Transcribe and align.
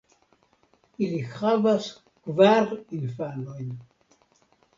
Ili 1.07 1.19
havas 1.33 1.89
kvar 2.25 2.73
infanojn. 3.01 3.71